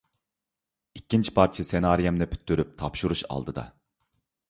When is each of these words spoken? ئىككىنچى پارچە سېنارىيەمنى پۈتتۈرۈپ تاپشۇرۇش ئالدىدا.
ئىككىنچى 0.99 1.35
پارچە 1.37 1.67
سېنارىيەمنى 1.73 2.31
پۈتتۈرۈپ 2.35 2.75
تاپشۇرۇش 2.83 3.25
ئالدىدا. 3.33 3.71